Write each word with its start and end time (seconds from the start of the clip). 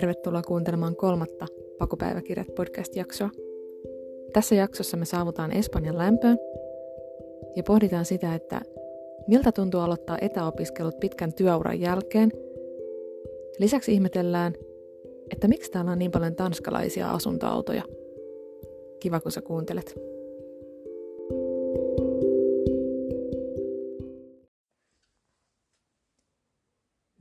tervetuloa 0.00 0.42
kuuntelemaan 0.42 0.96
kolmatta 0.96 1.46
Pakopäiväkirjat 1.78 2.54
podcast-jaksoa. 2.54 3.30
Tässä 4.32 4.54
jaksossa 4.54 4.96
me 4.96 5.04
saavutaan 5.04 5.52
Espanjan 5.52 5.98
lämpöön 5.98 6.38
ja 7.56 7.62
pohditaan 7.62 8.04
sitä, 8.04 8.34
että 8.34 8.60
miltä 9.28 9.52
tuntuu 9.52 9.80
aloittaa 9.80 10.18
etäopiskelut 10.20 11.00
pitkän 11.00 11.34
työuran 11.34 11.80
jälkeen. 11.80 12.32
Lisäksi 13.58 13.92
ihmetellään, 13.92 14.54
että 15.30 15.48
miksi 15.48 15.70
täällä 15.70 15.90
on 15.90 15.98
niin 15.98 16.10
paljon 16.10 16.34
tanskalaisia 16.34 17.10
asuntoautoja. 17.10 17.82
Kiva, 19.00 19.20
kun 19.20 19.32
sä 19.32 19.42
kuuntelet. 19.42 19.94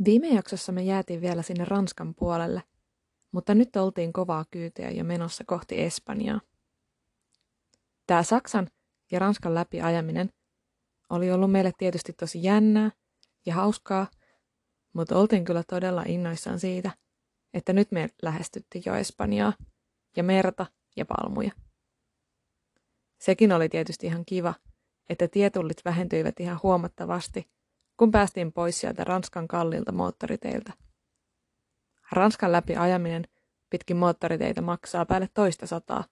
Viime 0.05 0.27
jaksossa 0.27 0.71
me 0.71 0.83
jäätiin 0.83 1.21
vielä 1.21 1.41
sinne 1.41 1.65
Ranskan 1.65 2.15
puolelle, 2.15 2.61
mutta 3.31 3.55
nyt 3.55 3.75
oltiin 3.75 4.13
kovaa 4.13 4.45
kyytiä 4.51 4.91
jo 4.91 5.03
menossa 5.03 5.43
kohti 5.47 5.81
Espanjaa. 5.81 6.41
Tämä 8.07 8.23
Saksan 8.23 8.67
ja 9.11 9.19
Ranskan 9.19 9.55
läpi 9.55 9.81
ajaminen 9.81 10.29
oli 11.09 11.31
ollut 11.31 11.51
meille 11.51 11.71
tietysti 11.77 12.13
tosi 12.13 12.43
jännää 12.43 12.91
ja 13.45 13.53
hauskaa, 13.53 14.07
mutta 14.93 15.17
oltiin 15.17 15.45
kyllä 15.45 15.63
todella 15.63 16.03
innoissaan 16.07 16.59
siitä, 16.59 16.91
että 17.53 17.73
nyt 17.73 17.91
me 17.91 18.09
lähestyttiin 18.21 18.83
jo 18.85 18.95
Espanjaa 18.95 19.53
ja 20.15 20.23
merta 20.23 20.65
ja 20.95 21.05
palmuja. 21.05 21.51
Sekin 23.19 23.51
oli 23.51 23.69
tietysti 23.69 24.07
ihan 24.07 24.25
kiva, 24.25 24.53
että 25.09 25.27
tietullit 25.27 25.85
vähentyivät 25.85 26.39
ihan 26.39 26.59
huomattavasti– 26.63 27.47
kun 27.99 28.11
päästiin 28.11 28.53
pois 28.53 28.79
sieltä 28.79 29.03
Ranskan 29.03 29.47
kallilta 29.47 29.91
moottoriteiltä. 29.91 30.73
Ranskan 32.11 32.51
läpi 32.51 32.75
ajaminen 32.75 33.27
pitkin 33.69 33.97
moottoriteitä 33.97 34.61
maksaa 34.61 35.05
päälle 35.05 35.29
toista 35.33 35.67
sataa, 35.67 36.03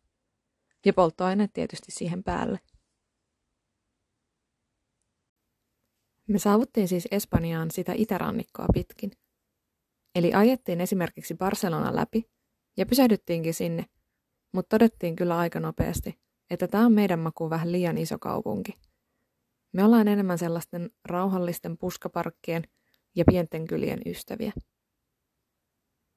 ja 0.86 0.94
polttoaine 0.94 1.50
tietysti 1.54 1.92
siihen 1.92 2.24
päälle. 2.24 2.60
Me 6.28 6.40
saavuttiin 6.40 6.88
siis 6.88 7.08
Espanjaan 7.12 7.72
sitä 7.72 7.94
itärannikkoa 7.96 8.66
pitkin. 8.74 9.12
Eli 10.16 10.34
ajettiin 10.34 10.82
esimerkiksi 10.82 11.36
Barcelona 11.36 11.96
läpi 11.96 12.30
ja 12.78 12.86
pysähdyttiinkin 12.86 13.54
sinne, 13.54 13.86
mutta 14.52 14.76
todettiin 14.76 15.16
kyllä 15.16 15.38
aika 15.38 15.60
nopeasti, 15.60 16.20
että 16.50 16.68
tämä 16.68 16.86
on 16.86 16.94
meidän 16.94 17.20
makuun 17.20 17.50
vähän 17.50 17.72
liian 17.72 17.98
iso 17.98 18.20
kaupunki– 18.20 18.74
me 19.74 19.84
ollaan 19.84 20.08
enemmän 20.08 20.38
sellaisten 20.38 20.90
rauhallisten 21.06 21.78
puskaparkkien 21.78 22.64
ja 23.16 23.26
pienten 23.26 23.68
kylien 23.68 24.00
ystäviä. 24.06 24.54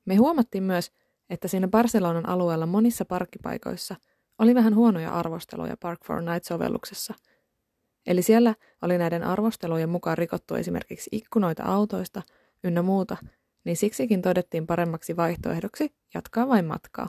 Me 0.04 0.16
huomattiin 0.16 0.64
myös, 0.64 0.92
että 1.30 1.48
siinä 1.48 1.68
Barcelonan 1.68 2.28
alueella 2.28 2.66
monissa 2.66 3.04
parkkipaikoissa 3.04 3.96
oli 4.38 4.54
vähän 4.54 4.74
huonoja 4.74 5.14
arvosteluja 5.14 5.76
Park 5.76 6.04
for 6.04 6.22
Night-sovelluksessa. 6.22 7.14
Eli 8.06 8.22
siellä 8.22 8.54
oli 8.82 8.98
näiden 8.98 9.22
arvostelujen 9.22 9.88
mukaan 9.88 10.18
rikottu 10.18 10.54
esimerkiksi 10.54 11.10
ikkunoita 11.12 11.62
autoista 11.62 12.22
ynnä 12.64 12.82
muuta, 12.82 13.16
niin 13.64 13.76
siksikin 13.76 14.22
todettiin 14.22 14.66
paremmaksi 14.66 15.16
vaihtoehdoksi 15.16 15.94
jatkaa 16.14 16.48
vain 16.48 16.64
matkaa. 16.64 17.08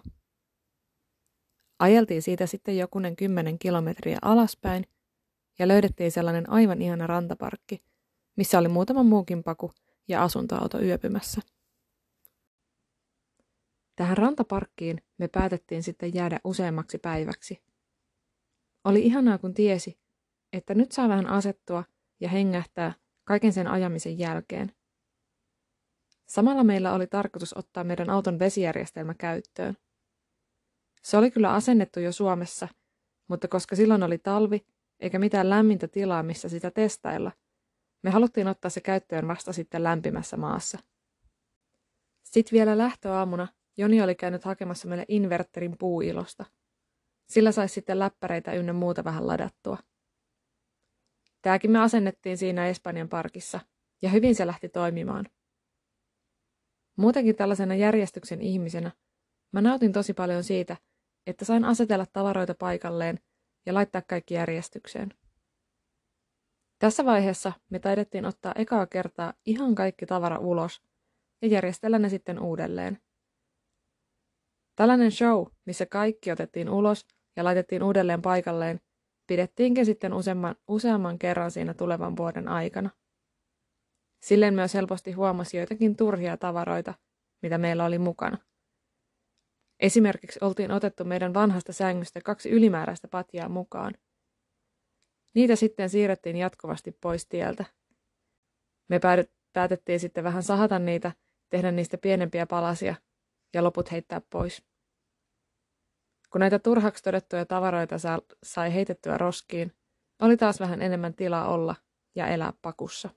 Ajeltiin 1.80 2.22
siitä 2.22 2.46
sitten 2.46 2.78
jokunen 2.78 3.16
kymmenen 3.16 3.60
kilometriä 3.60 4.18
alaspäin– 4.22 4.86
ja 5.62 5.68
löydettiin 5.68 6.12
sellainen 6.12 6.50
aivan 6.50 6.82
ihana 6.82 7.08
rantaparkki, 7.08 7.84
missä 8.36 8.60
oli 8.60 8.68
muutama 8.68 9.04
muukin 9.04 9.44
paku 9.44 9.72
ja 10.08 10.24
asuntoauto 10.24 10.82
yöpymässä. 10.82 11.42
Tähän 13.96 14.18
rantaparkkiin 14.18 15.04
me 15.18 15.28
päätettiin 15.28 15.84
sitten 15.84 16.14
jäädä 16.14 16.40
useammaksi 16.44 16.98
päiväksi. 16.98 17.64
Oli 18.84 19.02
ihanaa, 19.02 19.38
kun 19.38 19.54
tiesi, 19.54 20.00
että 20.54 20.76
nyt 20.76 20.92
saa 20.92 21.10
vähän 21.10 21.28
asettua 21.28 21.84
ja 22.20 22.30
hengähtää 22.30 22.94
kaiken 23.24 23.54
sen 23.54 23.68
ajamisen 23.68 24.20
jälkeen. 24.20 24.72
Samalla 26.28 26.64
meillä 26.64 26.94
oli 26.94 27.08
tarkoitus 27.08 27.58
ottaa 27.58 27.84
meidän 27.84 28.10
auton 28.10 28.40
vesijärjestelmä 28.40 29.14
käyttöön. 29.14 29.78
Se 31.04 31.18
oli 31.18 31.32
kyllä 31.32 31.54
asennettu 31.54 32.00
jo 32.00 32.12
Suomessa, 32.12 32.68
mutta 33.28 33.48
koska 33.48 33.76
silloin 33.76 34.04
oli 34.04 34.18
talvi 34.18 34.66
eikä 35.00 35.20
mitään 35.20 35.50
lämmintä 35.50 35.88
tilaa, 35.88 36.24
missä 36.24 36.50
sitä 36.50 36.72
testailla. 36.72 37.32
Me 38.04 38.10
haluttiin 38.10 38.48
ottaa 38.48 38.70
se 38.70 38.82
käyttöön 38.82 39.28
vasta 39.28 39.54
sitten 39.54 39.84
lämpimässä 39.84 40.38
maassa. 40.38 40.80
Sitten 42.24 42.58
vielä 42.58 42.78
lähtöaamuna 42.78 43.48
Joni 43.78 44.02
oli 44.02 44.16
käynyt 44.16 44.44
hakemassa 44.44 44.88
meille 44.88 45.06
inverterin 45.08 45.78
puuilosta. 45.78 46.46
Sillä 47.30 47.52
saisi 47.52 47.74
sitten 47.74 48.00
läppäreitä 48.00 48.54
ynnä 48.54 48.74
muuta 48.74 49.04
vähän 49.04 49.28
ladattua. 49.28 49.78
Tääkin 51.42 51.72
me 51.72 51.80
asennettiin 51.80 52.38
siinä 52.38 52.68
Espanjan 52.68 53.10
parkissa, 53.10 53.60
ja 54.02 54.10
hyvin 54.10 54.36
se 54.36 54.48
lähti 54.48 54.70
toimimaan. 54.70 55.26
Muutenkin 56.98 57.36
tällaisena 57.36 57.76
järjestyksen 57.76 58.42
ihmisenä 58.42 58.92
mä 59.52 59.62
nautin 59.62 59.92
tosi 59.92 60.14
paljon 60.14 60.44
siitä, 60.44 60.78
että 61.28 61.46
sain 61.46 61.66
asetella 61.66 62.06
tavaroita 62.06 62.56
paikalleen– 62.56 63.20
ja 63.66 63.74
laittaa 63.74 64.02
kaikki 64.02 64.34
järjestykseen. 64.34 65.14
Tässä 66.80 67.06
vaiheessa 67.06 67.52
me 67.70 67.80
taidettiin 67.80 68.26
ottaa 68.26 68.54
ekaa 68.56 68.88
kertaa 68.88 69.34
ihan 69.46 69.76
kaikki 69.76 70.06
tavara 70.06 70.38
ulos 70.38 70.82
ja 71.42 71.48
järjestellä 71.48 72.00
ne 72.00 72.10
sitten 72.10 72.40
uudelleen. 72.40 73.02
Tällainen 74.76 75.12
show, 75.12 75.46
missä 75.66 75.86
kaikki 75.86 76.32
otettiin 76.32 76.70
ulos 76.70 77.08
ja 77.36 77.44
laitettiin 77.44 77.84
uudelleen 77.84 78.22
paikalleen, 78.22 78.80
pidettiinkin 79.28 79.86
sitten 79.86 80.14
useamman, 80.14 80.56
useamman 80.68 81.20
kerran 81.20 81.52
siinä 81.52 81.74
tulevan 81.74 82.18
vuoden 82.18 82.48
aikana. 82.48 82.90
Silleen 84.22 84.54
myös 84.54 84.74
helposti 84.74 85.12
huomasi 85.12 85.58
joitakin 85.58 85.96
turhia 85.96 86.38
tavaroita, 86.38 86.94
mitä 87.42 87.58
meillä 87.58 87.86
oli 87.86 88.00
mukana. 88.00 88.38
Esimerkiksi 89.80 90.40
oltiin 90.42 90.72
otettu 90.72 91.06
meidän 91.06 91.34
vanhasta 91.34 91.74
sängystä 91.74 92.22
kaksi 92.22 92.50
ylimääräistä 92.50 93.08
patjaa 93.08 93.50
mukaan. 93.50 93.94
Niitä 95.36 95.56
sitten 95.56 95.90
siirrettiin 95.90 96.36
jatkuvasti 96.36 96.92
pois 96.92 97.26
tieltä. 97.26 97.66
Me 98.90 99.00
päätettiin 99.54 100.00
sitten 100.00 100.24
vähän 100.24 100.44
sahata 100.44 100.80
niitä, 100.80 101.12
tehdä 101.50 101.72
niistä 101.72 101.98
pienempiä 101.98 102.46
palasia 102.46 102.96
ja 103.54 103.64
loput 103.64 103.92
heittää 103.92 104.22
pois. 104.30 104.64
Kun 106.32 106.40
näitä 106.40 106.60
turhaksi 106.60 107.04
todettuja 107.04 107.46
tavaroita 107.46 107.96
sai 108.44 108.74
heitettyä 108.74 109.18
roskiin, 109.18 109.72
oli 110.22 110.38
taas 110.38 110.60
vähän 110.60 110.82
enemmän 110.82 111.14
tilaa 111.14 111.48
olla 111.48 111.76
ja 112.16 112.28
elää 112.28 112.54
pakussa. 112.62 113.10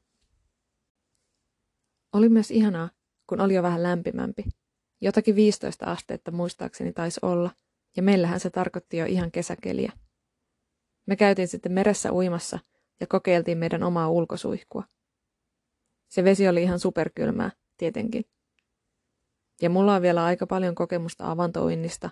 Oli 2.12 2.28
myös 2.28 2.50
ihanaa, 2.50 2.90
kun 3.26 3.40
oli 3.40 3.54
jo 3.54 3.62
vähän 3.62 3.82
lämpimämpi. 3.82 4.44
Jotakin 5.00 5.36
15 5.36 5.86
astetta 5.86 6.30
muistaakseni 6.30 6.92
taisi 6.92 7.20
olla, 7.22 7.50
ja 7.96 8.02
meillähän 8.02 8.40
se 8.40 8.50
tarkoitti 8.50 8.96
jo 8.96 9.06
ihan 9.06 9.30
kesäkeliä. 9.30 9.92
Me 11.06 11.16
käytiin 11.16 11.48
sitten 11.48 11.72
meressä 11.72 12.12
uimassa 12.12 12.58
ja 13.00 13.06
kokeiltiin 13.06 13.58
meidän 13.58 13.82
omaa 13.82 14.10
ulkosuihkua. 14.10 14.84
Se 16.08 16.24
vesi 16.24 16.48
oli 16.48 16.62
ihan 16.62 16.78
superkylmää, 16.78 17.50
tietenkin. 17.76 18.24
Ja 19.62 19.70
mulla 19.70 19.94
on 19.94 20.02
vielä 20.02 20.24
aika 20.24 20.46
paljon 20.46 20.74
kokemusta 20.74 21.30
avantouinnista. 21.30 22.10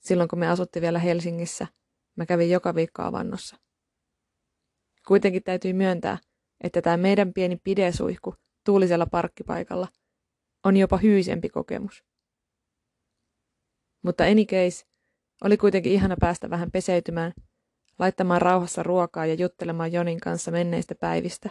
Silloin 0.00 0.28
kun 0.28 0.38
me 0.38 0.48
asuttiin 0.48 0.80
vielä 0.80 0.98
Helsingissä, 0.98 1.66
mä 2.16 2.26
kävin 2.26 2.50
joka 2.50 2.74
viikko 2.74 3.02
avannossa. 3.02 3.56
Kuitenkin 5.08 5.42
täytyy 5.42 5.72
myöntää, 5.72 6.18
että 6.64 6.82
tämä 6.82 6.96
meidän 6.96 7.32
pieni 7.32 7.56
pidesuihku 7.64 8.34
tuulisella 8.64 9.06
parkkipaikalla– 9.06 9.88
on 10.66 10.76
jopa 10.76 10.96
hyysempi 10.96 11.48
kokemus. 11.48 12.04
Mutta 14.02 14.24
any 14.24 14.44
case, 14.44 14.86
oli 15.44 15.56
kuitenkin 15.56 15.92
ihana 15.92 16.16
päästä 16.20 16.50
vähän 16.50 16.70
peseytymään, 16.70 17.32
laittamaan 17.98 18.42
rauhassa 18.42 18.82
ruokaa 18.82 19.26
ja 19.26 19.34
juttelemaan 19.34 19.92
Jonin 19.92 20.20
kanssa 20.20 20.50
menneistä 20.50 20.94
päivistä. 20.94 21.50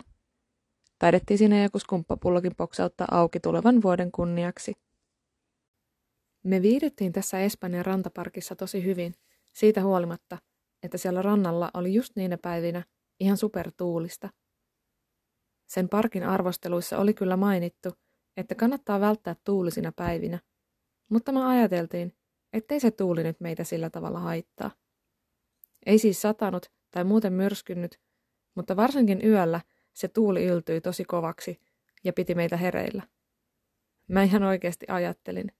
Taidettiin 0.99 1.37
siinä 1.37 1.63
joku 1.63 1.79
skumppapullokin 1.79 2.55
poksauttaa 2.57 3.07
auki 3.11 3.39
tulevan 3.39 3.81
vuoden 3.81 4.11
kunniaksi. 4.11 4.73
Me 6.45 6.61
viihdyttiin 6.61 7.13
tässä 7.13 7.39
Espanjan 7.39 7.85
rantaparkissa 7.85 8.55
tosi 8.55 8.83
hyvin, 8.83 9.15
siitä 9.53 9.83
huolimatta, 9.83 10.37
että 10.83 10.97
siellä 10.97 11.21
rannalla 11.21 11.71
oli 11.73 11.93
just 11.93 12.15
niinä 12.15 12.37
päivinä 12.37 12.83
ihan 13.19 13.37
supertuulista. 13.37 14.29
Sen 15.65 15.89
parkin 15.89 16.23
arvosteluissa 16.23 16.97
oli 16.97 17.13
kyllä 17.13 17.37
mainittu, 17.37 17.89
että 18.37 18.55
kannattaa 18.55 18.99
välttää 18.99 19.35
tuulisina 19.43 19.91
päivinä, 19.95 20.39
mutta 21.09 21.31
me 21.31 21.45
ajateltiin, 21.45 22.13
ettei 22.53 22.79
se 22.79 22.91
tuuli 22.91 23.23
nyt 23.23 23.39
meitä 23.39 23.63
sillä 23.63 23.89
tavalla 23.89 24.19
haittaa. 24.19 24.71
Ei 25.85 25.99
siis 25.99 26.21
satanut 26.21 26.71
tai 26.91 27.03
muuten 27.03 27.33
myrskynyt, 27.33 27.99
mutta 28.55 28.75
varsinkin 28.75 29.25
yöllä 29.25 29.61
se 29.93 30.07
tuuli 30.07 30.45
yltyi 30.45 30.81
tosi 30.81 31.05
kovaksi 31.05 31.61
ja 32.03 32.13
piti 32.13 32.35
meitä 32.35 32.57
hereillä. 32.57 33.03
Mä 34.07 34.23
ihan 34.23 34.43
oikeasti 34.43 34.85
ajattelin, 34.89 35.51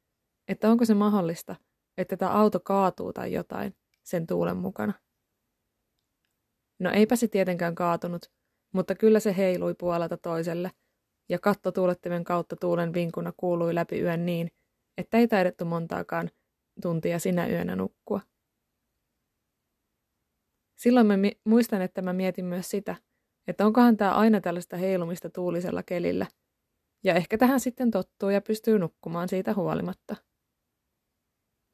että 0.48 0.70
onko 0.70 0.86
se 0.86 0.94
mahdollista, 0.94 1.56
että 1.98 2.18
tämä 2.18 2.32
auto 2.32 2.60
kaatuu 2.60 3.14
tai 3.14 3.34
jotain 3.34 3.76
sen 4.04 4.28
tuulen 4.28 4.58
mukana. 4.58 4.94
No 6.80 6.92
eipä 6.92 7.16
se 7.16 7.28
tietenkään 7.28 7.76
kaatunut, 7.76 8.32
mutta 8.74 8.96
kyllä 8.96 9.20
se 9.20 9.38
heilui 9.38 9.74
puolelta 9.74 10.18
toiselle, 10.18 10.72
ja 11.30 11.40
kattotuulettimen 11.40 12.24
kautta 12.24 12.56
tuulen 12.56 12.94
vinkuna 12.94 13.34
kuului 13.38 13.76
läpi 13.76 14.02
yön 14.02 14.26
niin, 14.26 14.52
että 14.98 15.18
ei 15.18 15.28
taidettu 15.28 15.66
montaakaan 15.66 16.30
tuntia 16.82 17.20
sinä 17.20 17.48
yönä 17.48 17.76
nukkua. 17.76 18.22
Silloin 20.76 21.08
mä 21.08 21.14
muistan, 21.46 21.82
että 21.82 22.02
mä 22.02 22.14
mietin 22.14 22.46
myös 22.46 22.70
sitä, 22.70 22.96
että 23.48 23.66
onkohan 23.66 23.98
tämä 23.98 24.16
aina 24.16 24.42
tällaista 24.42 24.78
heilumista 24.78 25.30
tuulisella 25.30 25.84
kelillä, 25.84 26.28
ja 27.04 27.14
ehkä 27.14 27.38
tähän 27.38 27.60
sitten 27.60 27.92
tottuu 27.92 28.30
ja 28.30 28.42
pystyy 28.42 28.80
nukkumaan 28.80 29.30
siitä 29.30 29.54
huolimatta. 29.54 30.16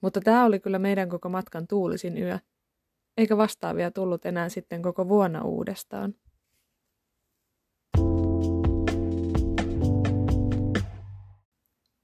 Mutta 0.02 0.22
tämä 0.22 0.46
oli 0.46 0.60
kyllä 0.60 0.80
meidän 0.80 1.10
koko 1.10 1.30
matkan 1.30 1.68
tuulisin 1.68 2.18
yö, 2.18 2.40
eikä 3.18 3.38
vastaavia 3.38 3.92
tullut 3.92 4.26
enää 4.26 4.50
sitten 4.50 4.82
koko 4.82 5.08
vuonna 5.08 5.44
uudestaan. 5.44 6.16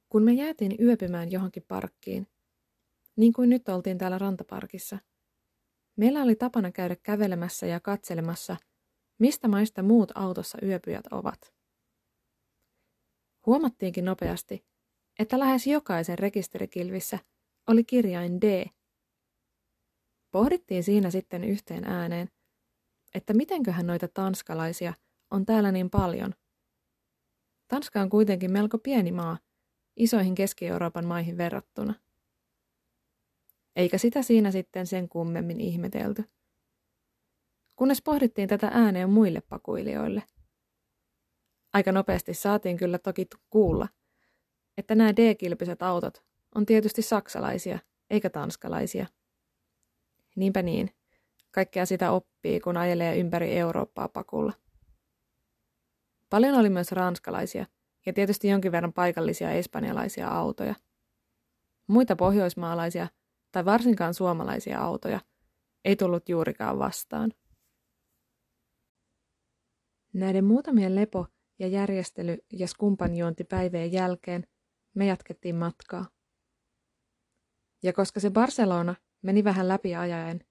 Kun 0.09 0.23
me 0.23 0.33
jäätiin 0.33 0.75
yöpymään 0.79 1.31
johonkin 1.31 1.65
parkkiin, 1.67 2.27
niin 3.15 3.33
kuin 3.33 3.49
nyt 3.49 3.69
oltiin 3.69 3.97
täällä 3.97 4.17
rantaparkissa, 4.17 4.97
meillä 5.97 6.21
oli 6.23 6.35
tapana 6.35 6.71
käydä 6.71 6.95
kävelemässä 7.03 7.67
ja 7.67 7.79
katselemassa, 7.79 8.57
mistä 9.19 9.47
maista 9.47 9.83
muut 9.83 10.11
autossa 10.15 10.57
yöpyjät 10.63 11.07
ovat. 11.11 11.53
Huomattiinkin 13.45 14.05
nopeasti, 14.05 14.65
että 15.19 15.39
lähes 15.39 15.67
jokaisen 15.67 16.19
rekisterikilvissä 16.19 17.19
oli 17.67 17.83
kirjain 17.83 18.41
D. 18.41 18.65
Pohdittiin 20.31 20.83
siinä 20.83 21.11
sitten 21.11 21.43
yhteen 21.43 21.83
ääneen, 21.83 22.29
että 23.13 23.33
mitenköhän 23.33 23.87
noita 23.87 24.07
tanskalaisia 24.07 24.93
on 25.31 25.45
täällä 25.45 25.71
niin 25.71 25.89
paljon. 25.89 26.33
Tanska 27.67 28.01
on 28.01 28.09
kuitenkin 28.09 28.51
melko 28.51 28.77
pieni 28.77 29.11
maa, 29.11 29.37
isoihin 29.95 30.35
Keski-Euroopan 30.35 31.05
maihin 31.05 31.37
verrattuna. 31.37 31.93
Eikä 33.75 33.97
sitä 33.97 34.21
siinä 34.21 34.51
sitten 34.51 34.87
sen 34.87 35.09
kummemmin 35.09 35.61
ihmetelty. 35.61 36.23
Kunnes 37.75 38.01
pohdittiin 38.01 38.49
tätä 38.49 38.67
ääneen 38.73 39.09
muille 39.09 39.41
pakuilijoille. 39.41 40.23
Aika 41.73 41.91
nopeasti 41.91 42.33
saatiin 42.33 42.77
kyllä 42.77 42.99
toki 42.99 43.27
kuulla, 43.49 43.87
että 44.77 44.95
nämä 44.95 45.15
D-kilpiset 45.15 45.81
autot 45.81 46.23
on 46.55 46.65
tietysti 46.65 47.01
saksalaisia, 47.01 47.79
eikä 48.09 48.29
tanskalaisia. 48.29 49.07
Niinpä 50.35 50.61
niin. 50.61 50.91
Kaikkea 51.51 51.85
sitä 51.85 52.11
oppii, 52.11 52.59
kun 52.59 52.77
ajelee 52.77 53.17
ympäri 53.17 53.57
Eurooppaa 53.57 54.07
pakulla. 54.07 54.53
Paljon 56.29 56.55
oli 56.55 56.69
myös 56.69 56.91
ranskalaisia 56.91 57.65
ja 58.05 58.13
tietysti 58.13 58.47
jonkin 58.47 58.71
verran 58.71 58.93
paikallisia 58.93 59.51
espanjalaisia 59.51 60.27
autoja. 60.27 60.75
Muita 61.87 62.15
pohjoismaalaisia 62.15 63.07
tai 63.51 63.65
varsinkaan 63.65 64.13
suomalaisia 64.13 64.79
autoja 64.79 65.19
ei 65.85 65.95
tullut 65.95 66.29
juurikaan 66.29 66.79
vastaan. 66.79 67.33
Näiden 70.13 70.45
muutamien 70.45 70.95
lepo- 70.95 71.27
ja 71.59 71.67
järjestely- 71.67 72.45
ja 72.53 72.67
skumpanjuontipäivien 72.67 73.91
jälkeen 73.91 74.47
me 74.95 75.05
jatkettiin 75.05 75.55
matkaa. 75.55 76.05
Ja 77.83 77.93
koska 77.93 78.19
se 78.19 78.29
Barcelona 78.29 78.95
meni 79.21 79.43
vähän 79.43 79.67
läpi 79.67 79.95
ajaen, 79.95 80.45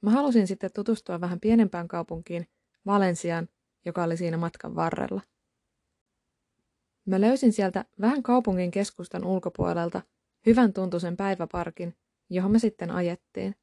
mä 0.00 0.10
halusin 0.10 0.46
sitten 0.46 0.70
tutustua 0.74 1.20
vähän 1.20 1.40
pienempään 1.40 1.88
kaupunkiin, 1.88 2.48
Valensiaan, 2.86 3.48
joka 3.84 4.04
oli 4.04 4.16
siinä 4.16 4.36
matkan 4.36 4.74
varrella. 4.74 5.20
Mä 7.06 7.20
löysin 7.20 7.52
sieltä 7.52 7.84
vähän 8.00 8.22
kaupungin 8.22 8.70
keskustan 8.70 9.24
ulkopuolelta 9.24 10.02
hyvän 10.46 10.72
tuntuisen 10.72 11.16
päiväparkin, 11.16 11.96
johon 12.30 12.52
me 12.52 12.58
sitten 12.58 12.90
ajettiin. 12.90 13.56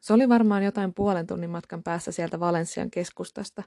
Se 0.00 0.12
oli 0.12 0.28
varmaan 0.28 0.64
jotain 0.64 0.94
puolen 0.94 1.26
tunnin 1.26 1.50
matkan 1.50 1.82
päässä 1.82 2.12
sieltä 2.12 2.40
Valensian 2.40 2.90
keskustasta. 2.90 3.62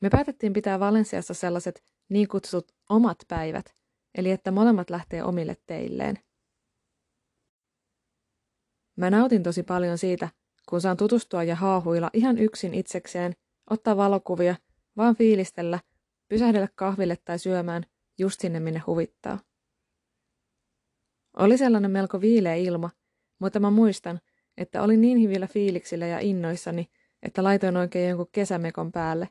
Me 0.00 0.10
päätettiin 0.10 0.52
pitää 0.52 0.80
Valensiassa 0.80 1.34
sellaiset 1.34 1.84
niin 2.08 2.28
kutsutut 2.28 2.72
omat 2.88 3.18
päivät, 3.28 3.74
eli 4.14 4.30
että 4.30 4.50
molemmat 4.50 4.90
lähtee 4.90 5.22
omille 5.22 5.56
teilleen. 5.66 6.18
Mä 8.98 9.10
nautin 9.10 9.42
tosi 9.42 9.62
paljon 9.62 9.98
siitä, 9.98 10.28
kun 10.68 10.80
saan 10.80 10.96
tutustua 10.96 11.42
ja 11.42 11.56
haahuilla 11.56 12.10
ihan 12.12 12.38
yksin 12.38 12.74
itsekseen, 12.74 13.36
ottaa 13.70 13.96
valokuvia, 13.96 14.56
vaan 14.96 15.16
fiilistellä, 15.16 15.80
pysähdellä 16.28 16.68
kahville 16.74 17.16
tai 17.24 17.38
syömään 17.38 17.82
just 18.18 18.40
sinne 18.40 18.60
minne 18.60 18.82
huvittaa. 18.86 19.38
Oli 21.36 21.58
sellainen 21.58 21.90
melko 21.90 22.20
viileä 22.20 22.54
ilma, 22.54 22.90
mutta 23.38 23.60
mä 23.60 23.70
muistan, 23.70 24.20
että 24.56 24.82
olin 24.82 25.00
niin 25.00 25.22
hyvillä 25.22 25.46
fiiliksillä 25.46 26.06
ja 26.06 26.18
innoissani, 26.18 26.88
että 27.22 27.44
laitoin 27.44 27.76
oikein 27.76 28.08
jonkun 28.08 28.28
kesämekon 28.32 28.92
päälle 28.92 29.28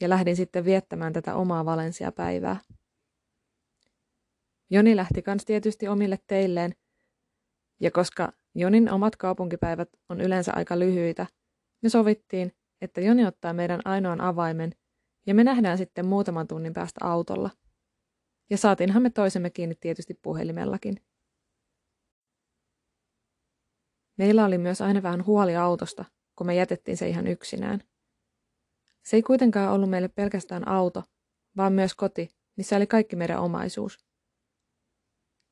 ja 0.00 0.08
lähdin 0.08 0.36
sitten 0.36 0.64
viettämään 0.64 1.12
tätä 1.12 1.34
omaa 1.34 1.64
Valensia-päivää. 1.64 2.60
Joni 4.70 4.96
lähti 4.96 5.22
kans 5.22 5.44
tietysti 5.44 5.88
omille 5.88 6.18
teilleen, 6.26 6.74
ja 7.80 7.90
koska 7.90 8.32
Jonin 8.54 8.90
omat 8.90 9.16
kaupunkipäivät 9.16 9.88
on 10.08 10.20
yleensä 10.20 10.52
aika 10.54 10.78
lyhyitä. 10.78 11.26
Me 11.82 11.88
sovittiin, 11.88 12.52
että 12.80 13.00
Joni 13.00 13.26
ottaa 13.26 13.52
meidän 13.52 13.80
ainoan 13.84 14.20
avaimen 14.20 14.74
ja 15.26 15.34
me 15.34 15.44
nähdään 15.44 15.78
sitten 15.78 16.06
muutaman 16.06 16.46
tunnin 16.46 16.72
päästä 16.72 17.00
autolla. 17.04 17.50
Ja 18.50 18.58
saatiinhan 18.58 19.02
me 19.02 19.10
toisemme 19.10 19.50
kiinni 19.50 19.74
tietysti 19.74 20.14
puhelimellakin. 20.22 20.96
Meillä 24.16 24.44
oli 24.44 24.58
myös 24.58 24.80
aina 24.80 25.02
vähän 25.02 25.26
huoli 25.26 25.56
autosta, 25.56 26.04
kun 26.36 26.46
me 26.46 26.54
jätettiin 26.54 26.96
se 26.96 27.08
ihan 27.08 27.26
yksinään. 27.26 27.80
Se 29.04 29.16
ei 29.16 29.22
kuitenkaan 29.22 29.72
ollut 29.72 29.90
meille 29.90 30.08
pelkästään 30.08 30.68
auto, 30.68 31.02
vaan 31.56 31.72
myös 31.72 31.94
koti, 31.94 32.28
missä 32.56 32.76
oli 32.76 32.86
kaikki 32.86 33.16
meidän 33.16 33.40
omaisuus. 33.40 34.06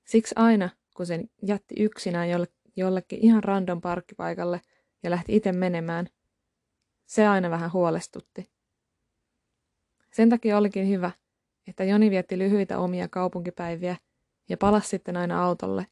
Siksi 0.04 0.34
aina, 0.38 0.70
kun 0.96 1.06
sen 1.06 1.30
jätti 1.46 1.74
yksinään 1.78 2.30
jolle 2.30 2.46
jollekin 2.76 3.18
ihan 3.22 3.44
random 3.44 3.80
parkkipaikalle 3.80 4.60
ja 5.02 5.10
lähti 5.10 5.36
itse 5.36 5.52
menemään, 5.52 6.08
se 7.06 7.26
aina 7.26 7.50
vähän 7.50 7.72
huolestutti. 7.72 8.50
Sen 10.10 10.28
takia 10.28 10.58
olikin 10.58 10.88
hyvä, 10.88 11.10
että 11.66 11.84
Joni 11.84 12.10
vietti 12.10 12.38
lyhyitä 12.38 12.78
omia 12.78 13.08
kaupunkipäiviä 13.08 13.96
ja 14.48 14.56
palasi 14.56 14.88
sitten 14.88 15.16
aina 15.16 15.44
autolle, 15.44 15.86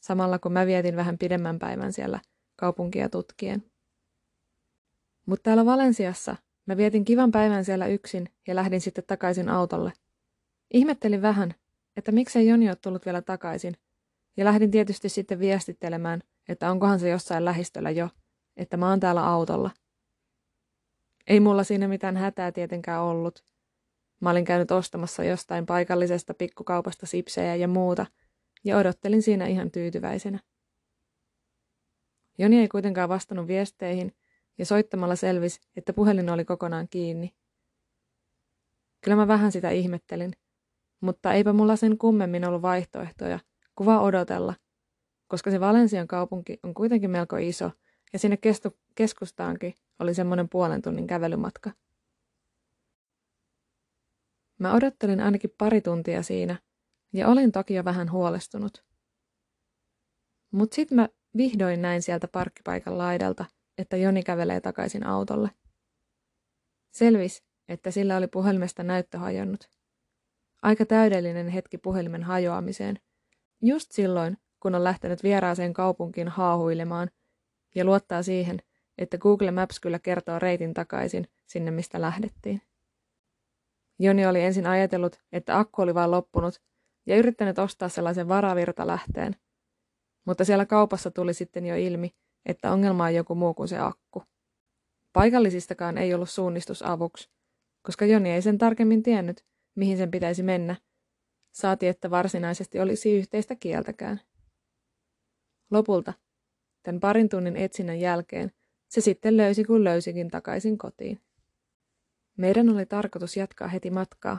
samalla 0.00 0.38
kun 0.38 0.52
mä 0.52 0.66
vietin 0.66 0.96
vähän 0.96 1.18
pidemmän 1.18 1.58
päivän 1.58 1.92
siellä 1.92 2.20
kaupunkia 2.56 3.08
tutkien. 3.08 3.62
Mutta 5.26 5.42
täällä 5.42 5.66
Valensiassa 5.66 6.36
mä 6.66 6.76
vietin 6.76 7.04
kivan 7.04 7.30
päivän 7.30 7.64
siellä 7.64 7.86
yksin 7.86 8.28
ja 8.46 8.54
lähdin 8.54 8.80
sitten 8.80 9.04
takaisin 9.06 9.48
autolle. 9.48 9.92
Ihmettelin 10.70 11.22
vähän, 11.22 11.54
että 11.96 12.12
miksei 12.12 12.48
Joni 12.48 12.68
ole 12.68 12.76
tullut 12.76 13.06
vielä 13.06 13.22
takaisin– 13.22 13.76
ja 14.38 14.44
lähdin 14.44 14.70
tietysti 14.70 15.08
sitten 15.08 15.38
viestittelemään, 15.38 16.22
että 16.48 16.70
onkohan 16.70 17.00
se 17.00 17.08
jossain 17.08 17.44
lähistöllä 17.44 17.90
jo, 17.90 18.08
että 18.56 18.76
mä 18.76 18.90
oon 18.90 19.00
täällä 19.00 19.26
autolla. 19.26 19.70
Ei 21.26 21.40
mulla 21.40 21.64
siinä 21.64 21.88
mitään 21.88 22.16
hätää 22.16 22.52
tietenkään 22.52 23.02
ollut. 23.02 23.44
Mä 24.20 24.30
olin 24.30 24.44
käynyt 24.44 24.70
ostamassa 24.70 25.24
jostain 25.24 25.66
paikallisesta 25.66 26.34
pikkukaupasta 26.34 27.06
sipsejä 27.06 27.54
ja 27.54 27.68
muuta, 27.68 28.06
ja 28.64 28.76
odottelin 28.76 29.22
siinä 29.22 29.46
ihan 29.46 29.70
tyytyväisenä. 29.70 30.38
Joni 32.38 32.60
ei 32.60 32.68
kuitenkaan 32.68 33.08
vastannut 33.08 33.46
viesteihin, 33.46 34.16
ja 34.58 34.66
soittamalla 34.66 35.16
selvisi, 35.16 35.60
että 35.76 35.92
puhelin 35.92 36.30
oli 36.30 36.44
kokonaan 36.44 36.88
kiinni. 36.88 37.34
Kyllä 39.04 39.16
mä 39.16 39.28
vähän 39.28 39.52
sitä 39.52 39.70
ihmettelin, 39.70 40.32
mutta 41.00 41.32
eipä 41.32 41.52
mulla 41.52 41.76
sen 41.76 41.98
kummemmin 41.98 42.44
ollut 42.44 42.62
vaihtoehtoja, 42.62 43.38
kuva 43.78 44.00
odotella, 44.00 44.54
koska 45.28 45.50
se 45.50 45.60
Valensian 45.60 46.08
kaupunki 46.08 46.58
on 46.62 46.74
kuitenkin 46.74 47.10
melko 47.10 47.36
iso 47.36 47.70
ja 48.12 48.18
sinne 48.18 48.36
kestu, 48.36 48.78
keskustaankin 48.94 49.74
oli 49.98 50.14
semmoinen 50.14 50.48
puolen 50.48 50.82
tunnin 50.82 51.06
kävelymatka. 51.06 51.70
Mä 54.58 54.74
odottelin 54.74 55.20
ainakin 55.20 55.54
pari 55.58 55.80
tuntia 55.80 56.22
siinä 56.22 56.56
ja 57.12 57.28
olin 57.28 57.52
toki 57.52 57.74
jo 57.74 57.84
vähän 57.84 58.10
huolestunut. 58.10 58.84
Mut 60.50 60.72
sit 60.72 60.90
mä 60.90 61.08
vihdoin 61.36 61.82
näin 61.82 62.02
sieltä 62.02 62.28
parkkipaikan 62.28 62.98
laidalta, 62.98 63.44
että 63.78 63.96
Joni 63.96 64.22
kävelee 64.22 64.60
takaisin 64.60 65.06
autolle. 65.06 65.50
Selvis, 66.90 67.44
että 67.68 67.90
sillä 67.90 68.16
oli 68.16 68.26
puhelimesta 68.26 68.82
näyttö 68.82 69.18
hajonnut. 69.18 69.70
Aika 70.62 70.86
täydellinen 70.86 71.48
hetki 71.48 71.78
puhelimen 71.78 72.22
hajoamiseen, 72.22 73.00
Just 73.62 73.92
silloin, 73.92 74.38
kun 74.60 74.74
on 74.74 74.84
lähtenyt 74.84 75.22
vieraaseen 75.22 75.72
kaupunkiin 75.72 76.28
haahuilemaan 76.28 77.10
ja 77.74 77.84
luottaa 77.84 78.22
siihen, 78.22 78.58
että 78.98 79.18
Google 79.18 79.50
Maps 79.50 79.80
kyllä 79.80 79.98
kertoo 79.98 80.38
reitin 80.38 80.74
takaisin 80.74 81.28
sinne, 81.46 81.70
mistä 81.70 82.00
lähdettiin. 82.00 82.62
Joni 83.98 84.26
oli 84.26 84.42
ensin 84.42 84.66
ajatellut, 84.66 85.20
että 85.32 85.58
akku 85.58 85.82
oli 85.82 85.94
vain 85.94 86.10
loppunut 86.10 86.62
ja 87.06 87.16
yrittänyt 87.16 87.58
ostaa 87.58 87.88
sellaisen 87.88 88.28
varavirtalähteen, 88.28 89.36
mutta 90.24 90.44
siellä 90.44 90.66
kaupassa 90.66 91.10
tuli 91.10 91.34
sitten 91.34 91.66
jo 91.66 91.76
ilmi, 91.76 92.14
että 92.46 92.72
ongelma 92.72 93.04
on 93.04 93.14
joku 93.14 93.34
muu 93.34 93.54
kuin 93.54 93.68
se 93.68 93.78
akku. 93.78 94.22
Paikallisistakaan 95.12 95.98
ei 95.98 96.14
ollut 96.14 96.30
suunnistusavuksi, 96.30 97.30
koska 97.82 98.06
Joni 98.06 98.30
ei 98.30 98.42
sen 98.42 98.58
tarkemmin 98.58 99.02
tiennyt, 99.02 99.44
mihin 99.74 99.96
sen 99.96 100.10
pitäisi 100.10 100.42
mennä, 100.42 100.76
saati 101.52 101.86
että 101.86 102.10
varsinaisesti 102.10 102.80
olisi 102.80 103.16
yhteistä 103.16 103.54
kieltäkään. 103.54 104.20
Lopulta, 105.70 106.12
tämän 106.82 107.00
parin 107.00 107.28
tunnin 107.28 107.56
etsinnän 107.56 108.00
jälkeen, 108.00 108.52
se 108.88 109.00
sitten 109.00 109.36
löysi 109.36 109.64
kun 109.64 109.84
löysikin 109.84 110.30
takaisin 110.30 110.78
kotiin. 110.78 111.20
Meidän 112.36 112.68
oli 112.68 112.86
tarkoitus 112.86 113.36
jatkaa 113.36 113.68
heti 113.68 113.90
matkaa, 113.90 114.38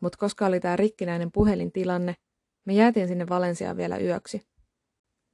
mutta 0.00 0.18
koska 0.18 0.46
oli 0.46 0.60
tämä 0.60 0.76
rikkinäinen 0.76 1.32
puhelintilanne, 1.32 2.14
me 2.64 2.72
jäätiin 2.72 3.08
sinne 3.08 3.28
Valensiaan 3.28 3.76
vielä 3.76 3.98
yöksi. 3.98 4.42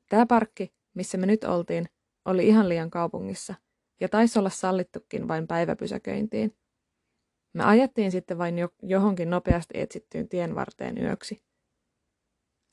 Tämä 0.09 0.27
parkki, 0.27 0.75
missä 0.95 1.19
me 1.19 1.27
nyt 1.27 1.45
oltiin, 1.45 1.87
oli 2.25 2.47
ihan 2.47 2.69
liian 2.69 2.91
kaupungissa 2.91 3.55
ja 4.01 4.09
taisi 4.09 4.39
olla 4.39 4.51
sallittukin 4.51 5.29
vain 5.29 5.47
päiväpysäköintiin. 5.47 6.57
Me 7.55 7.65
ajettiin 7.65 8.11
sitten 8.11 8.39
vain 8.39 8.59
jo- 8.59 8.75
johonkin 8.83 9.31
nopeasti 9.31 9.75
etsittyyn 9.81 10.29
tien 10.29 10.55
varteen 10.55 10.99
yöksi. 10.99 11.43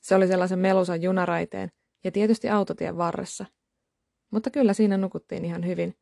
Se 0.00 0.14
oli 0.14 0.26
sellaisen 0.26 0.58
melusan 0.58 1.02
junaraiteen 1.02 1.72
ja 2.04 2.10
tietysti 2.10 2.48
autotien 2.48 2.96
varressa. 2.96 3.46
Mutta 4.30 4.50
kyllä 4.50 4.72
siinä 4.72 4.96
nukuttiin 4.96 5.44
ihan 5.44 5.66
hyvin 5.66 5.94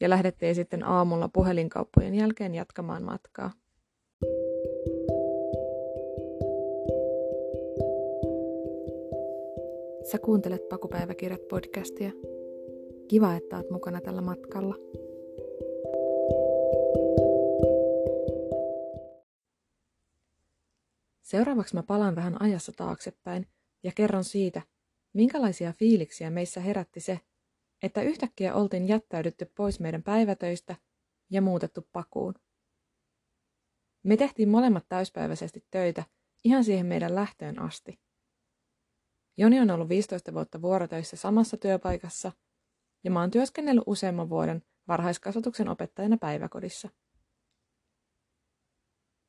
ja 0.00 0.10
lähdettiin 0.10 0.54
sitten 0.54 0.82
aamulla 0.82 1.28
puhelinkauppojen 1.28 2.14
jälkeen 2.14 2.54
jatkamaan 2.54 3.02
matkaa. 3.02 3.52
Sä 10.10 10.18
kuuntelet 10.18 10.68
Pakupäiväkirjat 10.68 11.48
podcastia. 11.48 12.10
Kiva, 13.08 13.34
että 13.34 13.56
oot 13.56 13.70
mukana 13.70 14.00
tällä 14.00 14.20
matkalla. 14.20 14.74
Seuraavaksi 21.24 21.74
mä 21.74 21.82
palaan 21.82 22.16
vähän 22.16 22.42
ajassa 22.42 22.72
taaksepäin 22.72 23.46
ja 23.82 23.92
kerron 23.94 24.24
siitä, 24.24 24.62
minkälaisia 25.12 25.72
fiiliksiä 25.72 26.30
meissä 26.30 26.60
herätti 26.60 27.00
se, 27.00 27.20
että 27.82 28.02
yhtäkkiä 28.02 28.54
oltiin 28.54 28.88
jättäydytty 28.88 29.52
pois 29.56 29.80
meidän 29.80 30.02
päivätöistä 30.02 30.76
ja 31.30 31.42
muutettu 31.42 31.88
pakuun. 31.92 32.34
Me 34.02 34.16
tehtiin 34.16 34.48
molemmat 34.48 34.84
täyspäiväisesti 34.88 35.66
töitä 35.70 36.04
ihan 36.44 36.64
siihen 36.64 36.86
meidän 36.86 37.14
lähtöön 37.14 37.58
asti. 37.58 38.00
Joni 39.36 39.60
on 39.60 39.70
ollut 39.70 39.88
15 39.88 40.34
vuotta 40.34 40.62
vuorotöissä 40.62 41.16
samassa 41.16 41.56
työpaikassa 41.56 42.32
ja 43.04 43.10
mä 43.10 43.20
oon 43.20 43.30
työskennellyt 43.30 43.84
useamman 43.86 44.30
vuoden 44.30 44.62
varhaiskasvatuksen 44.88 45.68
opettajana 45.68 46.16
päiväkodissa. 46.16 46.88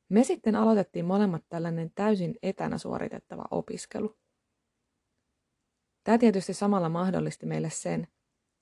Me 0.08 0.24
sitten 0.24 0.56
aloitettiin 0.56 1.04
molemmat 1.04 1.42
tällainen 1.48 1.92
täysin 1.94 2.34
etänä 2.42 2.78
suoritettava 2.78 3.44
opiskelu. 3.50 4.18
Tämä 6.04 6.18
tietysti 6.18 6.54
samalla 6.54 6.88
mahdollisti 6.88 7.46
meille 7.46 7.70
sen, 7.70 8.08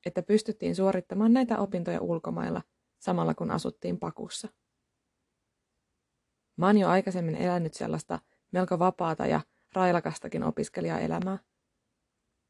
että 0.06 0.22
pystyttiin 0.22 0.76
suorittamaan 0.76 1.32
näitä 1.32 1.58
opintoja 1.58 2.00
ulkomailla 2.00 2.62
samalla 2.98 3.34
kun 3.34 3.50
asuttiin 3.50 3.98
pakussa. 3.98 4.48
Mä 6.56 6.66
oon 6.66 6.78
jo 6.78 6.88
aikaisemmin 6.88 7.36
elänyt 7.36 7.74
sellaista 7.74 8.20
melko 8.52 8.78
vapaata 8.78 9.26
ja 9.26 9.40
railakastakin 9.72 10.42
opiskelijaelämää. 10.42 11.38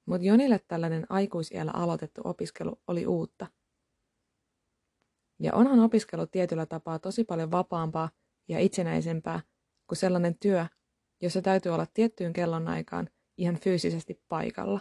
Mutta 0.07 0.27
Jonille 0.27 0.61
tällainen 0.69 1.07
aikuisiellä 1.09 1.73
aloitettu 1.75 2.21
opiskelu 2.25 2.83
oli 2.87 3.07
uutta. 3.07 3.47
Ja 5.41 5.55
onhan 5.55 5.81
opiskelu 5.81 6.27
tietyllä 6.27 6.67
tapaa 6.67 6.99
tosi 6.99 7.25
paljon 7.25 7.51
vapaampaa 7.51 8.11
ja 8.49 8.61
itsenäisempää 8.61 9.41
kuin 9.87 9.99
sellainen 9.99 10.39
työ, 10.39 10.67
jossa 11.23 11.43
täytyy 11.43 11.73
olla 11.73 11.87
tiettyyn 11.95 12.33
kellonaikaan 12.33 13.11
ihan 13.37 13.57
fyysisesti 13.57 14.23
paikalla. 14.29 14.81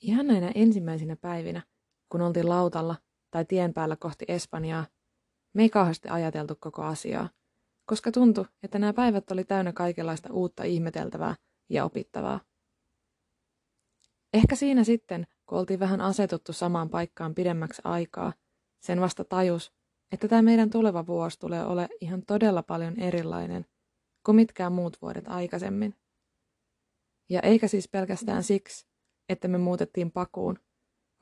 Ihan 0.00 0.26
näinä 0.26 0.52
ensimmäisinä 0.54 1.16
päivinä, 1.16 1.62
kun 2.08 2.22
oltiin 2.22 2.48
lautalla 2.48 2.96
tai 3.30 3.44
tien 3.44 3.74
päällä 3.74 3.96
kohti 3.96 4.24
Espanjaa, 4.28 4.86
me 5.54 5.62
ei 5.62 5.70
kauheasti 5.70 6.08
ajateltu 6.08 6.56
koko 6.60 6.82
asiaa, 6.82 7.30
koska 7.84 8.12
tuntui, 8.12 8.44
että 8.62 8.78
nämä 8.78 8.92
päivät 8.92 9.30
oli 9.30 9.44
täynnä 9.44 9.72
kaikenlaista 9.72 10.32
uutta 10.32 10.64
ihmeteltävää 10.64 11.34
ja 11.68 11.84
opittavaa. 11.84 12.40
Ehkä 14.34 14.56
siinä 14.56 14.84
sitten, 14.84 15.26
kun 15.46 15.58
oltiin 15.58 15.80
vähän 15.80 16.00
asetuttu 16.00 16.52
samaan 16.52 16.90
paikkaan 16.90 17.34
pidemmäksi 17.34 17.82
aikaa, 17.84 18.32
sen 18.80 19.00
vasta 19.00 19.24
tajus, 19.24 19.72
että 20.12 20.28
tämä 20.28 20.42
meidän 20.42 20.70
tuleva 20.70 21.06
vuosi 21.06 21.38
tulee 21.38 21.64
ole 21.64 21.88
ihan 22.00 22.22
todella 22.26 22.62
paljon 22.62 23.00
erilainen 23.00 23.66
kuin 24.26 24.36
mitkään 24.36 24.72
muut 24.72 25.02
vuodet 25.02 25.28
aikaisemmin. 25.28 25.94
Ja 27.28 27.40
eikä 27.40 27.68
siis 27.68 27.88
pelkästään 27.88 28.42
siksi, 28.42 28.86
että 29.28 29.48
me 29.48 29.58
muutettiin 29.58 30.12
pakuun, 30.12 30.58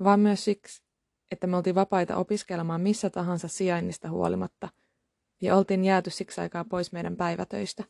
vaan 0.04 0.20
myös 0.20 0.44
siksi, 0.44 0.82
että 1.30 1.46
me 1.46 1.56
oltiin 1.56 1.74
vapaita 1.74 2.16
opiskelemaan 2.16 2.80
missä 2.80 3.10
tahansa 3.10 3.48
sijainnista 3.48 4.10
huolimatta 4.10 4.68
ja 5.42 5.56
oltiin 5.56 5.84
jääty 5.84 6.10
siksi 6.10 6.40
aikaa 6.40 6.64
pois 6.64 6.92
meidän 6.92 7.16
päivätöistä. 7.16 7.84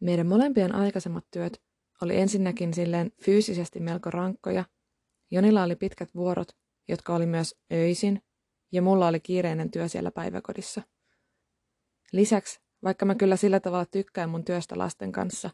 Meidän 0.00 0.26
molempien 0.26 0.74
aikaisemmat 0.74 1.24
työt 1.30 1.62
oli 2.02 2.16
ensinnäkin 2.16 2.74
silleen 2.74 3.12
fyysisesti 3.24 3.80
melko 3.80 4.10
rankkoja. 4.10 4.64
Jonilla 5.30 5.62
oli 5.62 5.76
pitkät 5.76 6.14
vuorot, 6.14 6.56
jotka 6.90 7.14
oli 7.14 7.26
myös 7.26 7.54
öisin, 7.72 8.22
ja 8.72 8.82
mulla 8.82 9.06
oli 9.06 9.20
kiireinen 9.20 9.70
työ 9.70 9.88
siellä 9.88 10.10
päiväkodissa. 10.10 10.82
Lisäksi, 12.12 12.60
vaikka 12.84 13.06
mä 13.06 13.14
kyllä 13.14 13.36
sillä 13.36 13.60
tavalla 13.60 13.86
tykkään 13.86 14.30
mun 14.30 14.44
työstä 14.44 14.78
lasten 14.78 15.12
kanssa, 15.12 15.50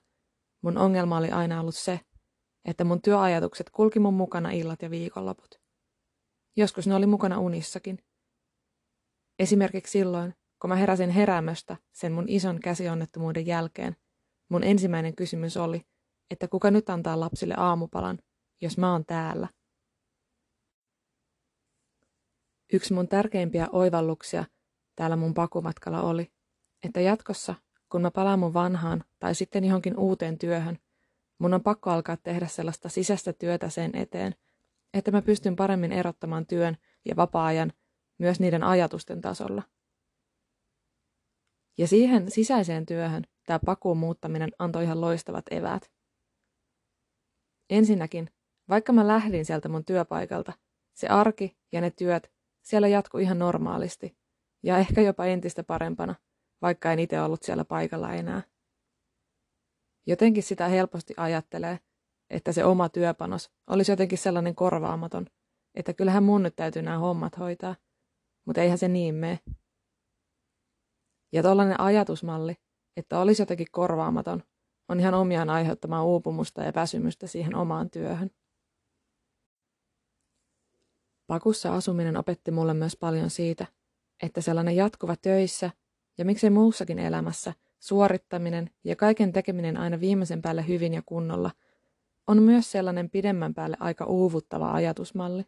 mun 0.63 0.79
ongelma 0.79 1.17
oli 1.17 1.31
aina 1.31 1.61
ollut 1.61 1.75
se, 1.75 2.01
että 2.65 2.85
mun 2.85 3.03
työajatukset 3.03 3.71
kulki 3.71 3.99
mun 3.99 4.15
mukana 4.15 4.51
illat 4.51 4.83
ja 4.83 4.91
viikonloput. 4.91 5.61
Joskus 6.57 6.87
ne 6.87 6.95
oli 6.95 7.07
mukana 7.07 7.39
unissakin. 7.39 7.99
Esimerkiksi 9.39 9.91
silloin, 9.91 10.35
kun 10.61 10.71
mä 10.71 10.77
heräsin 10.77 11.11
heräämöstä 11.11 11.77
sen 11.93 12.13
mun 12.13 12.29
ison 12.29 12.61
käsionnettomuuden 12.61 13.47
jälkeen, 13.47 13.97
mun 14.49 14.65
ensimmäinen 14.65 15.17
kysymys 15.17 15.57
oli, 15.57 15.83
että 16.31 16.49
kuka 16.49 16.71
nyt 16.71 16.91
antaa 16.91 17.21
lapsille 17.21 17.55
aamupalan, 17.57 18.19
jos 18.61 18.79
mä 18.79 18.93
oon 18.93 19.05
täällä. 19.07 19.49
Yksi 22.73 22.95
mun 22.95 23.09
tärkeimpiä 23.09 23.69
oivalluksia 23.73 24.45
täällä 24.97 25.17
mun 25.17 25.35
pakumatkalla 25.35 26.03
oli, 26.03 26.33
että 26.85 27.01
jatkossa, 27.01 27.55
kun 27.89 28.03
mä 28.03 28.11
palaan 28.11 28.39
mun 28.39 28.55
vanhaan 28.55 29.05
tai 29.19 29.35
sitten 29.35 29.65
johonkin 29.65 29.99
uuteen 29.99 30.39
työhön, 30.39 30.79
mun 31.39 31.55
on 31.55 31.63
pakko 31.63 31.91
alkaa 31.91 32.17
tehdä 32.17 32.47
sellaista 32.47 32.89
sisäistä 32.89 33.33
työtä 33.33 33.69
sen 33.69 33.97
eteen, 33.97 34.35
että 34.95 35.11
mä 35.11 35.23
pystyn 35.23 35.57
paremmin 35.57 35.93
erottamaan 35.93 36.47
työn 36.47 36.77
ja 37.05 37.17
vapaa-ajan 37.17 37.73
myös 38.19 38.41
niiden 38.41 38.65
ajatusten 38.65 39.21
tasolla. 39.21 39.63
Ja 41.79 41.89
siihen 41.89 42.31
sisäiseen 42.31 42.87
työhön 42.87 43.25
tämä 43.47 43.59
pakuun 43.67 43.99
muuttaminen 43.99 44.51
antoi 44.59 44.85
ihan 44.85 45.01
loistavat 45.01 45.45
eväät. 45.51 45.91
Ensinnäkin, 47.71 48.31
vaikka 48.69 48.93
mä 48.93 49.07
lähdin 49.07 49.45
sieltä 49.45 49.69
mun 49.69 49.85
työpaikalta, 49.85 50.53
se 50.95 51.09
arki 51.09 51.57
ja 51.73 51.81
ne 51.81 51.91
työt 51.91 52.36
siellä 52.67 52.89
jatkui 52.89 53.23
ihan 53.23 53.39
normaalisti 53.39 54.17
ja 54.63 54.79
ehkä 54.79 55.01
jopa 55.01 55.25
entistä 55.25 55.65
parempana, 55.65 56.15
vaikka 56.63 56.93
en 56.93 56.99
itse 56.99 57.21
ollut 57.21 57.43
siellä 57.43 57.65
paikalla 57.65 58.13
enää. 58.13 58.43
Jotenkin 60.07 60.43
sitä 60.43 60.69
helposti 60.69 61.15
ajattelee, 61.17 61.79
että 62.31 62.53
se 62.53 62.65
oma 62.65 62.89
työpanos 62.89 63.51
olisi 63.71 63.93
jotenkin 63.93 64.19
sellainen 64.19 64.55
korvaamaton, 64.55 65.27
että 65.75 65.93
kyllähän 65.93 66.23
mun 66.23 66.43
nyt 66.43 66.57
täytyy 66.57 66.83
nämä 66.83 66.99
hommat 66.99 67.39
hoitaa, 67.39 67.77
mutta 68.47 68.61
eihän 68.61 68.79
se 68.79 68.89
niin 68.89 69.15
mene. 69.15 69.39
Ja 71.33 71.43
tollainen 71.43 71.81
ajatusmalli, 71.81 72.55
että 72.97 73.19
olisi 73.19 73.43
jotenkin 73.43 73.71
korvaamaton, 73.71 74.43
on 74.89 75.01
ihan 75.01 75.15
omiaan 75.15 75.51
aiheuttamaan 75.51 76.07
uupumusta 76.07 76.63
ja 76.63 76.73
väsymystä 76.75 77.27
siihen 77.27 77.55
omaan 77.55 77.91
työhön. 77.91 78.31
Pakussa 81.27 81.75
asuminen 81.75 82.17
opetti 82.17 82.51
mulle 82.51 82.75
myös 82.75 82.97
paljon 82.97 83.31
siitä, 83.31 83.67
että 84.23 84.41
sellainen 84.41 84.77
jatkuva 84.77 85.17
töissä 85.17 85.71
ja 86.19 86.25
miksei 86.25 86.51
muussakin 86.51 86.99
elämässä 86.99 87.55
suorittaminen 87.81 88.71
ja 88.85 88.97
kaiken 88.97 89.33
tekeminen 89.33 89.77
aina 89.77 90.01
viimeisen 90.01 90.43
päälle 90.43 90.69
hyvin 90.69 90.95
ja 90.95 91.03
kunnolla 91.07 91.51
on 92.27 92.43
myös 92.43 92.71
sellainen 92.71 93.11
pidemmän 93.11 93.55
päälle 93.55 93.77
aika 93.81 94.05
uuvuttava 94.05 94.73
ajatusmalli. 94.73 95.45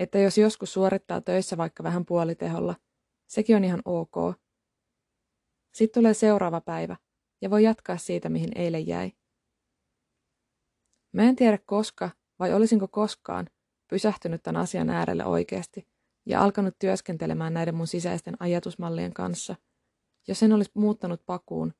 Että 0.00 0.18
jos 0.18 0.38
joskus 0.38 0.72
suorittaa 0.72 1.20
töissä 1.20 1.56
vaikka 1.56 1.82
vähän 1.82 2.06
puoliteholla, 2.06 2.74
sekin 3.26 3.56
on 3.56 3.64
ihan 3.64 3.82
ok. 3.84 4.14
Sitten 5.74 6.00
tulee 6.00 6.14
seuraava 6.14 6.60
päivä 6.60 6.96
ja 7.40 7.50
voi 7.50 7.62
jatkaa 7.62 7.96
siitä, 7.96 8.28
mihin 8.28 8.50
eilen 8.54 8.86
jäi. 8.86 9.12
Mä 11.12 11.22
en 11.22 11.36
tiedä 11.36 11.58
koska 11.66 12.10
vai 12.38 12.52
olisinko 12.52 12.88
koskaan 12.88 13.46
pysähtynyt 13.90 14.42
tämän 14.42 14.62
asian 14.62 14.90
äärelle 14.90 15.24
oikeasti 15.24 15.86
ja 16.26 16.42
alkanut 16.42 16.78
työskentelemään 16.78 17.54
näiden 17.54 17.74
mun 17.74 17.86
sisäisten 17.86 18.36
ajatusmallien 18.40 19.12
kanssa, 19.12 19.56
jos 20.28 20.38
sen 20.38 20.52
olisi 20.52 20.70
muuttanut 20.74 21.26
pakuun 21.26 21.74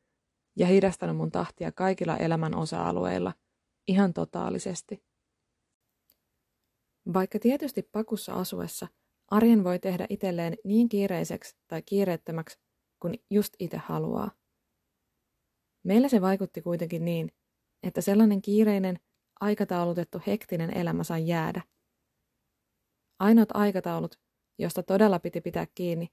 ja 0.57 0.67
hidastanut 0.67 1.17
mun 1.17 1.31
tahtia 1.31 1.73
kaikilla 1.73 2.17
elämän 2.17 2.55
osa-alueilla 2.55 3.33
ihan 3.89 4.13
totaalisesti. 4.13 5.05
Vaikka 7.15 7.39
tietysti 7.39 7.83
pakussa 7.83 8.33
asuessa 8.33 8.89
arjen 9.29 9.65
voi 9.65 9.79
tehdä 9.79 10.07
itselleen 10.09 10.55
niin 10.65 10.89
kiireiseksi 10.89 11.57
tai 11.69 11.83
kiireettömäksi 11.83 12.59
kuin 13.01 13.25
just 13.31 13.55
itse 13.59 13.77
haluaa. 13.77 14.31
Meillä 15.83 16.09
se 16.09 16.21
vaikutti 16.21 16.63
kuitenkin 16.63 17.05
niin, 17.05 17.33
että 17.83 18.01
sellainen 18.01 18.43
kiireinen, 18.43 19.01
aikataulutettu 19.41 20.23
hektinen 20.27 20.77
elämä 20.77 21.05
sai 21.05 21.27
jäädä. 21.27 21.63
Ainoat 23.21 23.49
aikataulut, 23.55 24.21
josta 24.59 24.83
todella 24.83 25.19
piti 25.19 25.41
pitää 25.41 25.67
kiinni, 25.75 26.09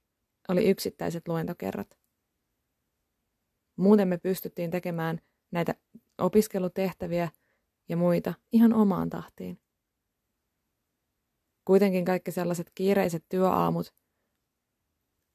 oli 0.48 0.70
yksittäiset 0.70 1.28
luentokerrat. 1.28 1.98
Muuten 3.76 4.08
me 4.08 4.18
pystyttiin 4.18 4.70
tekemään 4.70 5.20
näitä 5.50 5.74
opiskelutehtäviä 6.18 7.28
ja 7.88 7.96
muita 7.96 8.34
ihan 8.52 8.72
omaan 8.72 9.10
tahtiin. 9.10 9.60
Kuitenkin 11.64 12.04
kaikki 12.04 12.32
sellaiset 12.32 12.70
kiireiset 12.74 13.24
työaamut 13.28 13.94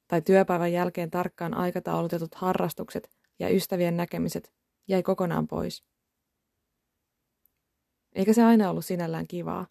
tai 0.07 0.21
työpäivän 0.21 0.71
jälkeen 0.71 1.11
tarkkaan 1.11 1.53
aikataulutetut 1.53 2.35
harrastukset 2.35 3.09
ja 3.39 3.49
ystävien 3.49 3.97
näkemiset 3.97 4.53
jäi 4.87 5.03
kokonaan 5.03 5.47
pois. 5.47 5.83
Eikä 8.15 8.33
se 8.33 8.43
aina 8.43 8.69
ollut 8.69 8.85
sinällään 8.85 9.27
kivaa. 9.27 9.67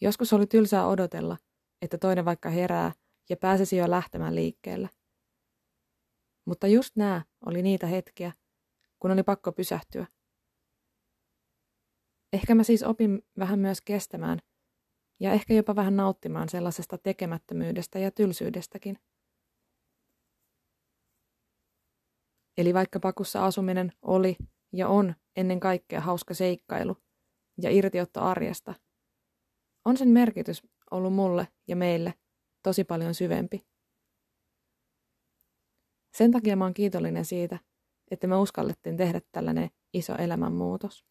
Joskus 0.00 0.32
oli 0.32 0.46
tylsää 0.46 0.86
odotella, 0.86 1.36
että 1.82 1.98
toinen 1.98 2.24
vaikka 2.24 2.50
herää 2.50 2.92
ja 3.28 3.36
pääsisi 3.36 3.76
jo 3.76 3.90
lähtemään 3.90 4.34
liikkeelle. 4.34 4.90
Mutta 6.44 6.66
just 6.66 6.96
nämä 6.96 7.22
oli 7.46 7.62
niitä 7.62 7.86
hetkiä, 7.86 8.32
kun 8.98 9.10
oli 9.10 9.22
pakko 9.22 9.52
pysähtyä. 9.52 10.06
Ehkä 12.32 12.54
mä 12.54 12.62
siis 12.62 12.82
opin 12.82 13.22
vähän 13.38 13.58
myös 13.58 13.80
kestämään 13.80 14.38
ja 15.20 15.32
ehkä 15.32 15.54
jopa 15.54 15.76
vähän 15.76 15.96
nauttimaan 15.96 16.48
sellaisesta 16.48 16.98
tekemättömyydestä 16.98 17.98
ja 17.98 18.10
tylsyydestäkin. 18.10 18.98
Eli 22.58 22.74
vaikka 22.74 23.00
pakussa 23.00 23.44
asuminen 23.44 23.92
oli 24.02 24.36
ja 24.72 24.88
on 24.88 25.14
ennen 25.36 25.60
kaikkea 25.60 26.00
hauska 26.00 26.34
seikkailu 26.34 26.96
ja 27.62 27.70
irtiotto 27.70 28.20
arjesta, 28.20 28.74
on 29.88 29.96
sen 29.96 30.08
merkitys 30.08 30.62
ollut 30.90 31.12
mulle 31.12 31.48
ja 31.68 31.76
meille 31.76 32.14
tosi 32.62 32.84
paljon 32.84 33.14
syvempi. 33.14 33.66
Sen 36.16 36.30
takia 36.30 36.56
mä 36.56 36.64
oon 36.64 36.74
kiitollinen 36.74 37.24
siitä, 37.24 37.58
että 38.10 38.26
me 38.26 38.36
uskallettiin 38.36 38.96
tehdä 38.96 39.20
tällainen 39.32 39.70
iso 39.92 40.14
elämänmuutos. 40.14 41.04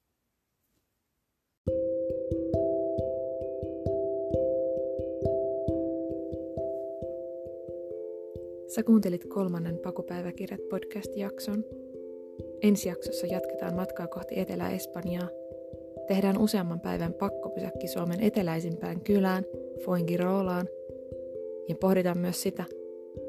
Sä 8.76 8.84
kuuntelit 8.84 9.26
kolmannen 9.26 9.80
Pakupäiväkirjat 9.84 10.62
podcast-jakson. 10.70 11.64
Ensi 12.62 12.90
jaksossa 12.90 13.28
jatketaan 13.28 13.76
matkaa 13.76 14.08
kohti 14.08 14.40
Etelä-Espanjaa. 14.40 15.37
Tehdään 16.08 16.38
useamman 16.38 16.80
päivän 16.80 17.14
pakkopysäkki 17.14 17.88
Suomen 17.88 18.24
eteläisimpään 18.24 19.02
kylään, 19.02 19.46
Foingirolaan, 19.86 20.68
ja 21.70 21.76
pohditaan 21.76 22.18
myös 22.18 22.42
sitä, 22.42 22.64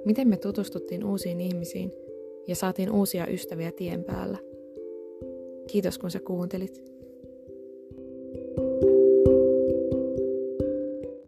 miten 0.04 0.28
me 0.28 0.36
tutustuttiin 0.36 1.04
uusiin 1.04 1.40
ihmisiin 1.40 1.92
ja 2.46 2.56
saatiin 2.56 2.92
uusia 2.92 3.26
ystäviä 3.26 3.72
tien 3.72 4.04
päällä. 4.04 4.38
Kiitos 5.70 5.98
kun 5.98 6.10
sä 6.10 6.20
kuuntelit. 6.20 6.97